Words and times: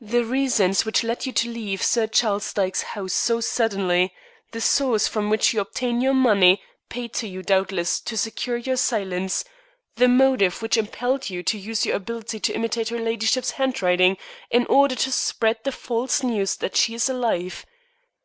"The 0.00 0.24
reasons 0.24 0.84
which 0.84 1.02
led 1.02 1.26
you 1.26 1.32
to 1.32 1.50
leave 1.50 1.82
Sir 1.82 2.06
Charles 2.06 2.52
Dyke's 2.52 2.82
house 2.94 3.14
so 3.14 3.40
suddenly, 3.40 4.14
the 4.52 4.60
source 4.60 5.08
from 5.08 5.28
which 5.28 5.52
you 5.52 5.60
obtain 5.60 6.00
your 6.00 6.14
money, 6.14 6.62
paid 6.88 7.12
to 7.14 7.26
you, 7.26 7.42
doubtless, 7.42 7.98
to 8.02 8.16
secure 8.16 8.56
your 8.58 8.76
silence, 8.76 9.42
the 9.96 10.06
motive 10.06 10.62
which 10.62 10.76
impelled 10.76 11.30
you 11.30 11.42
to 11.42 11.58
use 11.58 11.84
your 11.84 11.96
ability 11.96 12.38
to 12.38 12.52
imitate 12.54 12.90
her 12.90 13.00
ladyship's 13.00 13.50
handwriting 13.50 14.16
in 14.52 14.66
order 14.66 14.94
to 14.94 15.10
spread 15.10 15.58
the 15.64 15.72
false 15.72 16.22
news 16.22 16.54
that 16.58 16.76
she 16.76 16.94
is 16.94 17.08
alive. 17.08 17.66